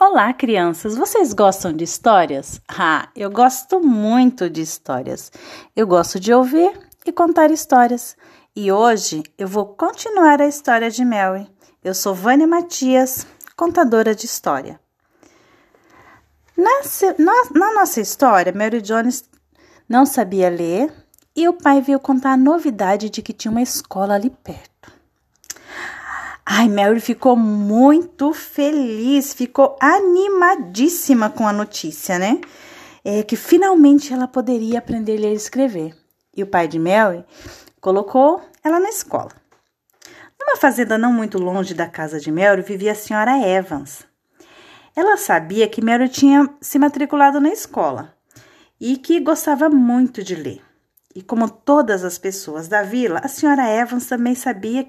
Olá, 0.00 0.32
crianças! 0.32 0.96
Vocês 0.96 1.32
gostam 1.32 1.72
de 1.72 1.82
histórias? 1.82 2.60
Ah, 2.68 3.08
eu 3.16 3.28
gosto 3.28 3.80
muito 3.80 4.48
de 4.48 4.60
histórias. 4.60 5.32
Eu 5.74 5.88
gosto 5.88 6.20
de 6.20 6.32
ouvir 6.32 6.70
e 7.04 7.10
contar 7.10 7.50
histórias. 7.50 8.16
E 8.54 8.70
hoje 8.70 9.24
eu 9.36 9.48
vou 9.48 9.66
continuar 9.66 10.40
a 10.40 10.46
história 10.46 10.88
de 10.88 11.04
Mary. 11.04 11.50
Eu 11.82 11.94
sou 11.94 12.14
Vânia 12.14 12.46
Matias, 12.46 13.26
contadora 13.56 14.14
de 14.14 14.24
história. 14.24 14.78
Na, 16.56 16.70
na 17.52 17.74
nossa 17.74 18.00
história, 18.00 18.52
Mary 18.52 18.80
Jones 18.80 19.28
não 19.88 20.06
sabia 20.06 20.48
ler 20.48 20.94
e 21.34 21.48
o 21.48 21.54
pai 21.54 21.80
veio 21.80 21.98
contar 21.98 22.34
a 22.34 22.36
novidade 22.36 23.10
de 23.10 23.20
que 23.20 23.32
tinha 23.32 23.50
uma 23.50 23.62
escola 23.62 24.14
ali 24.14 24.30
perto. 24.30 24.77
Ai, 26.50 26.66
Mary 26.66 26.98
ficou 26.98 27.36
muito 27.36 28.32
feliz, 28.32 29.34
ficou 29.34 29.76
animadíssima 29.78 31.28
com 31.28 31.46
a 31.46 31.52
notícia, 31.52 32.18
né? 32.18 32.40
É 33.04 33.22
que 33.22 33.36
finalmente 33.36 34.14
ela 34.14 34.26
poderia 34.26 34.78
aprender 34.78 35.18
a 35.18 35.20
ler 35.20 35.32
e 35.34 35.36
escrever. 35.36 35.94
E 36.34 36.42
o 36.42 36.46
pai 36.46 36.66
de 36.66 36.78
Mary 36.78 37.22
colocou 37.82 38.40
ela 38.64 38.80
na 38.80 38.88
escola. 38.88 39.30
Numa 40.40 40.56
fazenda 40.56 40.96
não 40.96 41.12
muito 41.12 41.38
longe 41.38 41.74
da 41.74 41.86
casa 41.86 42.18
de 42.18 42.32
Mary 42.32 42.62
vivia 42.62 42.92
a 42.92 42.94
senhora 42.94 43.46
Evans. 43.46 44.06
Ela 44.96 45.18
sabia 45.18 45.68
que 45.68 45.84
Mary 45.84 46.08
tinha 46.08 46.48
se 46.62 46.78
matriculado 46.78 47.42
na 47.42 47.50
escola 47.50 48.14
e 48.80 48.96
que 48.96 49.20
gostava 49.20 49.68
muito 49.68 50.24
de 50.24 50.34
ler. 50.34 50.67
E 51.18 51.22
como 51.22 51.50
todas 51.50 52.04
as 52.04 52.16
pessoas 52.16 52.68
da 52.68 52.84
vila, 52.84 53.20
a 53.24 53.26
senhora 53.26 53.68
Evans 53.68 54.06
também 54.06 54.36
sabia 54.36 54.86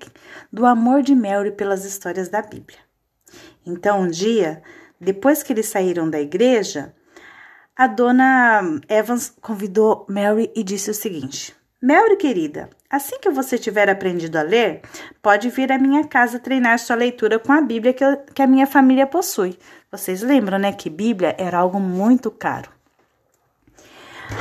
do 0.53 0.63
amor 0.63 1.01
de 1.01 1.15
Mary 1.15 1.49
pelas 1.49 1.83
histórias 1.85 2.29
da 2.29 2.39
Bíblia. 2.39 2.77
Então, 3.65 4.01
um 4.01 4.07
dia, 4.07 4.61
depois 5.01 5.41
que 5.41 5.51
eles 5.51 5.65
saíram 5.65 6.07
da 6.07 6.21
igreja, 6.21 6.93
a 7.75 7.87
dona 7.87 8.61
Evans 8.87 9.33
convidou 9.41 10.05
Mary 10.07 10.51
e 10.55 10.63
disse 10.63 10.91
o 10.91 10.93
seguinte: 10.93 11.55
Mary, 11.81 12.15
querida, 12.15 12.69
assim 12.87 13.17
que 13.19 13.31
você 13.31 13.57
tiver 13.57 13.89
aprendido 13.89 14.37
a 14.37 14.43
ler, 14.43 14.81
pode 15.23 15.49
vir 15.49 15.71
à 15.71 15.79
minha 15.79 16.03
casa 16.05 16.37
treinar 16.37 16.77
sua 16.77 16.95
leitura 16.95 17.39
com 17.39 17.51
a 17.51 17.59
Bíblia 17.59 17.91
que, 17.91 18.05
eu, 18.05 18.17
que 18.35 18.43
a 18.43 18.47
minha 18.47 18.67
família 18.67 19.07
possui. 19.07 19.57
Vocês 19.91 20.21
lembram, 20.21 20.59
né, 20.59 20.73
que 20.73 20.91
Bíblia 20.91 21.35
era 21.39 21.57
algo 21.57 21.79
muito 21.79 22.29
caro. 22.29 22.69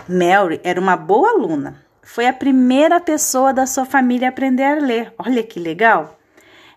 Mary 0.08 0.60
era 0.64 0.80
uma 0.80 0.96
boa 0.96 1.30
aluna. 1.30 1.82
Foi 2.02 2.26
a 2.26 2.32
primeira 2.32 2.98
pessoa 3.00 3.52
da 3.52 3.66
sua 3.66 3.84
família 3.84 4.28
a 4.28 4.30
aprender 4.30 4.64
a 4.64 4.74
ler. 4.74 5.12
Olha 5.18 5.42
que 5.42 5.60
legal! 5.60 6.18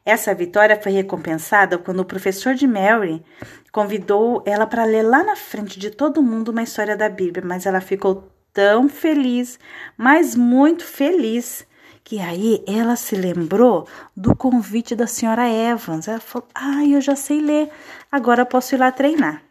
Essa 0.05 0.33
vitória 0.33 0.79
foi 0.81 0.91
recompensada 0.91 1.77
quando 1.77 1.99
o 1.99 2.05
professor 2.05 2.55
de 2.55 2.67
Mary 2.67 3.23
convidou 3.71 4.43
ela 4.45 4.65
para 4.65 4.83
ler 4.83 5.03
lá 5.03 5.23
na 5.23 5.35
frente 5.35 5.79
de 5.79 5.91
todo 5.91 6.23
mundo 6.23 6.49
uma 6.49 6.63
história 6.63 6.97
da 6.97 7.07
Bíblia, 7.07 7.45
mas 7.45 7.65
ela 7.65 7.79
ficou 7.79 8.29
tão 8.51 8.89
feliz, 8.89 9.59
mas 9.95 10.35
muito 10.35 10.83
feliz, 10.83 11.65
que 12.03 12.19
aí 12.19 12.63
ela 12.67 12.95
se 12.95 13.15
lembrou 13.15 13.87
do 14.17 14.35
convite 14.35 14.95
da 14.95 15.07
senhora 15.07 15.47
Evans. 15.47 16.07
Ela 16.07 16.19
falou: 16.19 16.47
"Ah, 16.53 16.83
eu 16.85 16.99
já 16.99 17.15
sei 17.15 17.39
ler, 17.39 17.69
agora 18.11 18.45
posso 18.45 18.75
ir 18.75 18.79
lá 18.79 18.91
treinar". 18.91 19.43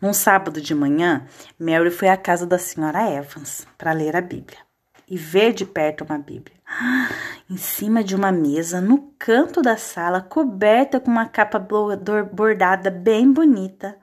Num 0.00 0.14
sábado 0.14 0.62
de 0.62 0.74
manhã, 0.74 1.26
Mary 1.58 1.90
foi 1.90 2.08
à 2.08 2.16
casa 2.16 2.46
da 2.46 2.58
senhora 2.58 3.10
Evans 3.10 3.66
para 3.76 3.92
ler 3.92 4.16
a 4.16 4.22
Bíblia 4.22 4.58
e 5.06 5.18
ver 5.18 5.52
de 5.52 5.66
perto 5.66 6.04
uma 6.04 6.18
Bíblia. 6.18 6.56
Em 7.50 7.56
cima 7.56 8.02
de 8.02 8.14
uma 8.14 8.30
mesa, 8.30 8.80
no 8.80 9.12
canto 9.18 9.60
da 9.60 9.76
sala, 9.76 10.22
coberta 10.22 11.00
com 11.00 11.10
uma 11.10 11.28
capa 11.28 11.58
bordada 11.58 12.90
bem 12.90 13.30
bonita, 13.30 13.96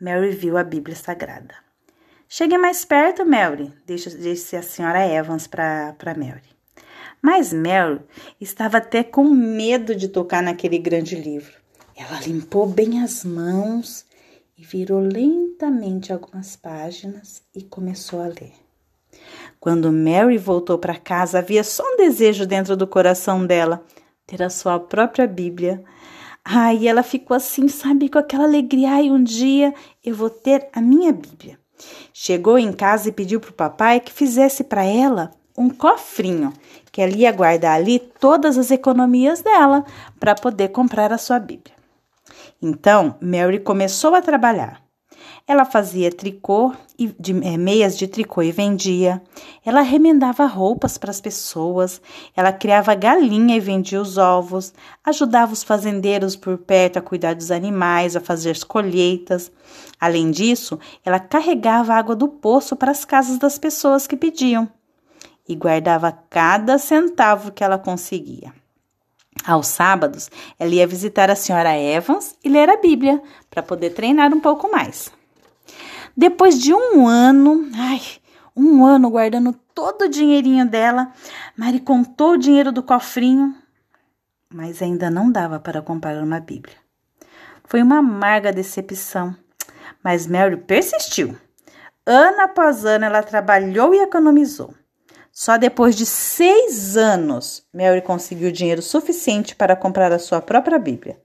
Mary 0.00 0.30
viu 0.30 0.56
a 0.56 0.64
Bíblia 0.64 0.96
Sagrada. 0.96 1.54
Chegue 2.26 2.56
mais 2.56 2.84
perto, 2.84 3.26
Mary, 3.26 3.72
disse 3.86 4.56
a 4.56 4.62
senhora 4.62 5.06
Evans 5.06 5.46
para 5.46 5.94
Mary. 6.16 6.42
Mas 7.20 7.52
Mary 7.52 8.00
estava 8.40 8.78
até 8.78 9.04
com 9.04 9.24
medo 9.24 9.94
de 9.94 10.08
tocar 10.08 10.42
naquele 10.42 10.78
grande 10.78 11.14
livro. 11.14 11.52
Ela 11.94 12.20
limpou 12.20 12.66
bem 12.66 13.02
as 13.02 13.24
mãos 13.24 14.07
e 14.58 14.64
virou 14.64 14.98
lentamente 14.98 16.12
algumas 16.12 16.56
páginas 16.56 17.42
e 17.54 17.62
começou 17.62 18.20
a 18.20 18.26
ler. 18.26 18.52
Quando 19.60 19.92
Mary 19.92 20.36
voltou 20.36 20.76
para 20.78 20.96
casa, 20.96 21.38
havia 21.38 21.62
só 21.62 21.84
um 21.84 21.96
desejo 21.96 22.44
dentro 22.44 22.76
do 22.76 22.86
coração 22.86 23.46
dela: 23.46 23.84
ter 24.26 24.42
a 24.42 24.50
sua 24.50 24.80
própria 24.80 25.26
Bíblia. 25.26 25.82
Ai, 26.44 26.88
ela 26.88 27.02
ficou 27.02 27.36
assim, 27.36 27.68
sabe, 27.68 28.08
com 28.08 28.18
aquela 28.18 28.44
alegria. 28.44 28.90
Ai, 28.90 29.10
um 29.10 29.22
dia 29.22 29.72
eu 30.04 30.14
vou 30.14 30.30
ter 30.30 30.68
a 30.72 30.80
minha 30.80 31.12
Bíblia. 31.12 31.58
Chegou 32.12 32.58
em 32.58 32.72
casa 32.72 33.08
e 33.08 33.12
pediu 33.12 33.38
para 33.38 33.50
o 33.50 33.54
papai 33.54 34.00
que 34.00 34.12
fizesse 34.12 34.64
para 34.64 34.82
ela 34.84 35.30
um 35.56 35.68
cofrinho, 35.70 36.52
que 36.90 37.00
ela 37.00 37.12
ia 37.12 37.30
guardar 37.30 37.76
ali 37.76 37.98
todas 37.98 38.58
as 38.58 38.70
economias 38.70 39.42
dela 39.42 39.84
para 40.18 40.34
poder 40.34 40.68
comprar 40.68 41.12
a 41.12 41.18
sua 41.18 41.38
Bíblia. 41.38 41.77
Então, 42.60 43.16
Mary 43.20 43.60
começou 43.60 44.14
a 44.14 44.22
trabalhar. 44.22 44.82
Ela 45.46 45.64
fazia 45.64 46.10
tricô 46.10 46.74
e 46.98 47.06
de, 47.18 47.32
é, 47.42 47.56
meias 47.56 47.96
de 47.96 48.06
tricô 48.06 48.42
e 48.42 48.52
vendia. 48.52 49.22
Ela 49.64 49.80
remendava 49.80 50.44
roupas 50.44 50.98
para 50.98 51.10
as 51.10 51.22
pessoas. 51.22 52.02
Ela 52.36 52.52
criava 52.52 52.94
galinha 52.94 53.56
e 53.56 53.60
vendia 53.60 54.00
os 54.00 54.18
ovos. 54.18 54.74
Ajudava 55.02 55.54
os 55.54 55.62
fazendeiros 55.62 56.36
por 56.36 56.58
perto 56.58 56.98
a 56.98 57.02
cuidar 57.02 57.34
dos 57.34 57.50
animais, 57.50 58.14
a 58.14 58.20
fazer 58.20 58.50
as 58.50 58.62
colheitas. 58.62 59.50
Além 59.98 60.30
disso, 60.30 60.78
ela 61.02 61.18
carregava 61.18 61.94
água 61.94 62.14
do 62.14 62.28
poço 62.28 62.76
para 62.76 62.90
as 62.90 63.04
casas 63.06 63.38
das 63.38 63.58
pessoas 63.58 64.06
que 64.06 64.16
pediam 64.16 64.68
e 65.48 65.54
guardava 65.54 66.12
cada 66.28 66.76
centavo 66.76 67.50
que 67.50 67.64
ela 67.64 67.78
conseguia. 67.78 68.52
Aos 69.48 69.68
sábados, 69.68 70.30
ela 70.58 70.74
ia 70.74 70.86
visitar 70.86 71.30
a 71.30 71.34
senhora 71.34 71.74
Evans 71.74 72.36
e 72.44 72.50
ler 72.50 72.68
a 72.68 72.76
Bíblia 72.76 73.22
para 73.48 73.62
poder 73.62 73.94
treinar 73.94 74.30
um 74.34 74.40
pouco 74.40 74.70
mais. 74.70 75.10
Depois 76.14 76.60
de 76.60 76.74
um 76.74 77.08
ano, 77.08 77.66
ai, 77.74 77.98
um 78.54 78.84
ano 78.84 79.08
guardando 79.08 79.54
todo 79.74 80.02
o 80.02 80.08
dinheirinho 80.08 80.68
dela, 80.68 81.10
Mari 81.56 81.80
contou 81.80 82.32
o 82.32 82.36
dinheiro 82.36 82.70
do 82.70 82.82
cofrinho, 82.82 83.54
mas 84.52 84.82
ainda 84.82 85.08
não 85.08 85.32
dava 85.32 85.58
para 85.58 85.80
comprar 85.80 86.22
uma 86.22 86.40
Bíblia. 86.40 86.76
Foi 87.64 87.82
uma 87.82 88.00
amarga 88.00 88.52
decepção, 88.52 89.34
mas 90.04 90.26
Mary 90.26 90.58
persistiu. 90.58 91.34
Ano 92.04 92.42
após 92.42 92.84
ano, 92.84 93.06
ela 93.06 93.22
trabalhou 93.22 93.94
e 93.94 94.02
economizou. 94.02 94.74
Só 95.40 95.56
depois 95.56 95.94
de 95.94 96.04
seis 96.04 96.96
anos, 96.96 97.64
Mary 97.72 98.02
conseguiu 98.02 98.50
dinheiro 98.50 98.82
suficiente 98.82 99.54
para 99.54 99.76
comprar 99.76 100.10
a 100.10 100.18
sua 100.18 100.42
própria 100.42 100.80
Bíblia. 100.80 101.16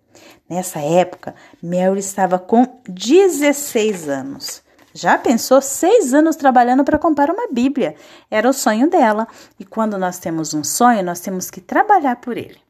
Nessa 0.47 0.79
época, 0.79 1.33
Mary 1.63 1.97
estava 1.97 2.37
com 2.37 2.79
16 2.87 4.07
anos. 4.07 4.61
Já 4.93 5.17
pensou 5.17 5.59
seis 5.63 6.13
anos 6.13 6.35
trabalhando 6.35 6.83
para 6.83 6.99
comprar 6.99 7.31
uma 7.31 7.47
Bíblia? 7.51 7.95
Era 8.29 8.47
o 8.47 8.53
sonho 8.53 8.87
dela. 8.87 9.27
E 9.59 9.65
quando 9.65 9.97
nós 9.97 10.19
temos 10.19 10.53
um 10.53 10.63
sonho, 10.63 11.01
nós 11.01 11.19
temos 11.19 11.49
que 11.49 11.59
trabalhar 11.59 12.17
por 12.17 12.37
ele. 12.37 12.61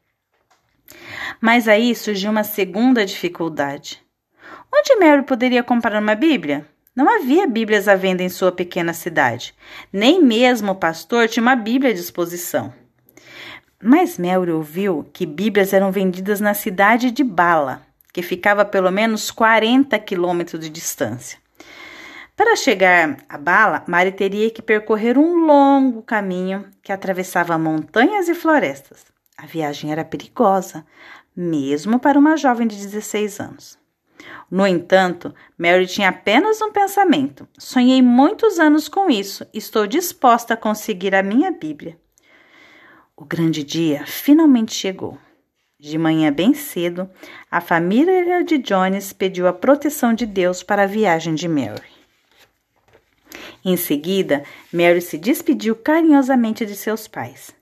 Mas 1.42 1.68
aí 1.68 1.94
surgiu 1.94 2.30
uma 2.30 2.42
segunda 2.42 3.04
dificuldade. 3.04 4.02
Onde 4.74 4.96
Mary 4.96 5.22
poderia 5.22 5.62
comprar 5.62 6.00
uma 6.00 6.14
Bíblia? 6.14 6.66
Não 6.94 7.08
havia 7.08 7.46
Bíblias 7.46 7.88
à 7.88 7.96
venda 7.96 8.22
em 8.22 8.28
sua 8.28 8.52
pequena 8.52 8.92
cidade. 8.92 9.52
Nem 9.92 10.22
mesmo 10.22 10.70
o 10.70 10.76
pastor 10.76 11.28
tinha 11.28 11.42
uma 11.42 11.56
Bíblia 11.56 11.90
à 11.90 11.94
disposição. 11.94 12.72
Mas 13.82 14.16
Mary 14.16 14.52
ouviu 14.52 15.04
que 15.12 15.26
Bíblias 15.26 15.72
eram 15.72 15.90
vendidas 15.90 16.40
na 16.40 16.54
cidade 16.54 17.10
de 17.10 17.24
Bala, 17.24 17.82
que 18.12 18.22
ficava 18.22 18.62
a 18.62 18.64
pelo 18.64 18.92
menos 18.92 19.32
40 19.32 19.98
quilômetros 19.98 20.60
de 20.60 20.70
distância. 20.70 21.38
Para 22.36 22.54
chegar 22.54 23.16
a 23.28 23.38
Bala, 23.38 23.82
Mari 23.88 24.12
teria 24.12 24.50
que 24.50 24.62
percorrer 24.62 25.18
um 25.18 25.46
longo 25.46 26.00
caminho 26.00 26.64
que 26.80 26.92
atravessava 26.92 27.58
montanhas 27.58 28.28
e 28.28 28.34
florestas. 28.34 29.04
A 29.36 29.46
viagem 29.46 29.90
era 29.90 30.04
perigosa, 30.04 30.86
mesmo 31.36 31.98
para 31.98 32.18
uma 32.18 32.36
jovem 32.36 32.68
de 32.68 32.76
16 32.76 33.40
anos. 33.40 33.83
No 34.50 34.66
entanto, 34.66 35.34
Mary 35.58 35.86
tinha 35.86 36.08
apenas 36.08 36.60
um 36.60 36.70
pensamento. 36.70 37.48
Sonhei 37.58 38.00
muitos 38.00 38.58
anos 38.58 38.88
com 38.88 39.10
isso. 39.10 39.46
Estou 39.52 39.86
disposta 39.86 40.54
a 40.54 40.56
conseguir 40.56 41.14
a 41.14 41.22
minha 41.22 41.50
Bíblia. 41.50 41.98
O 43.16 43.24
grande 43.24 43.62
dia 43.62 44.04
finalmente 44.06 44.72
chegou. 44.72 45.18
De 45.78 45.98
manhã 45.98 46.32
bem 46.32 46.54
cedo, 46.54 47.10
a 47.50 47.60
família 47.60 48.42
de 48.42 48.58
Jones 48.58 49.12
pediu 49.12 49.46
a 49.46 49.52
proteção 49.52 50.14
de 50.14 50.24
Deus 50.24 50.62
para 50.62 50.84
a 50.84 50.86
viagem 50.86 51.34
de 51.34 51.46
Mary. 51.46 51.82
Em 53.64 53.76
seguida, 53.76 54.44
Mary 54.72 55.00
se 55.00 55.18
despediu 55.18 55.74
carinhosamente 55.74 56.64
de 56.64 56.76
seus 56.76 57.08
pais. 57.08 57.54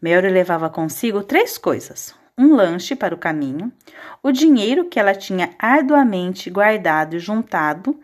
Mary 0.00 0.28
levava 0.28 0.68
consigo 0.68 1.22
três 1.22 1.56
coisas: 1.58 2.14
um 2.36 2.54
lanche 2.54 2.96
para 2.96 3.14
o 3.14 3.18
caminho, 3.18 3.72
o 4.22 4.32
dinheiro 4.32 4.88
que 4.88 4.98
ela 4.98 5.14
tinha 5.14 5.50
arduamente 5.58 6.48
guardado 6.50 7.16
e 7.16 7.18
juntado 7.18 7.98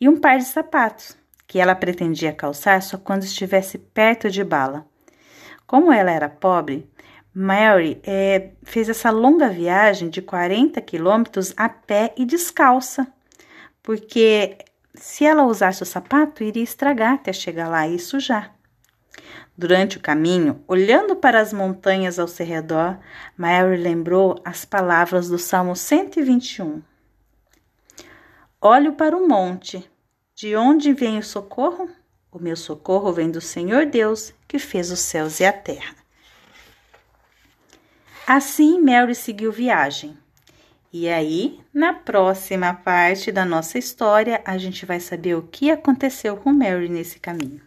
e 0.00 0.08
um 0.08 0.16
par 0.16 0.38
de 0.38 0.44
sapatos 0.44 1.16
que 1.46 1.58
ela 1.58 1.74
pretendia 1.74 2.32
calçar 2.32 2.80
só 2.80 2.96
quando 2.96 3.24
estivesse 3.24 3.76
perto 3.76 4.30
de 4.30 4.42
Bala. 4.42 4.86
Como 5.66 5.92
ela 5.92 6.10
era 6.10 6.28
pobre, 6.28 6.88
Mary 7.34 8.00
é, 8.04 8.50
fez 8.62 8.88
essa 8.88 9.10
longa 9.10 9.48
viagem 9.48 10.08
de 10.08 10.22
40 10.22 10.80
quilômetros 10.80 11.52
a 11.56 11.68
pé 11.68 12.14
e 12.16 12.24
descalça, 12.24 13.06
porque 13.82 14.58
se 14.94 15.24
ela 15.24 15.44
usasse 15.44 15.82
o 15.82 15.86
sapato, 15.86 16.44
iria 16.44 16.62
estragar 16.62 17.14
até 17.14 17.32
chegar 17.32 17.68
lá 17.68 17.88
e 17.88 17.98
sujar. 17.98 18.54
Durante 19.56 19.98
o 19.98 20.00
caminho, 20.00 20.64
olhando 20.66 21.14
para 21.14 21.40
as 21.40 21.52
montanhas 21.52 22.18
ao 22.18 22.26
seu 22.26 22.46
redor, 22.46 22.98
Mary 23.36 23.76
lembrou 23.76 24.40
as 24.44 24.64
palavras 24.64 25.28
do 25.28 25.38
Salmo 25.38 25.76
121. 25.76 26.82
Olho 28.60 28.92
para 28.94 29.16
o 29.16 29.28
monte. 29.28 29.90
De 30.34 30.56
onde 30.56 30.92
vem 30.92 31.18
o 31.18 31.22
socorro? 31.22 31.88
O 32.30 32.38
meu 32.38 32.56
socorro 32.56 33.12
vem 33.12 33.30
do 33.30 33.40
Senhor 33.40 33.86
Deus, 33.86 34.32
que 34.48 34.58
fez 34.58 34.90
os 34.90 35.00
céus 35.00 35.40
e 35.40 35.44
a 35.44 35.52
terra. 35.52 35.94
Assim, 38.26 38.80
Mary 38.80 39.14
seguiu 39.14 39.52
viagem. 39.52 40.16
E 40.92 41.08
aí, 41.08 41.60
na 41.72 41.92
próxima 41.92 42.72
parte 42.72 43.32
da 43.32 43.44
nossa 43.44 43.78
história, 43.78 44.42
a 44.44 44.56
gente 44.58 44.86
vai 44.86 45.00
saber 45.00 45.34
o 45.34 45.42
que 45.42 45.70
aconteceu 45.70 46.36
com 46.36 46.52
Mary 46.52 46.88
nesse 46.88 47.18
caminho. 47.18 47.60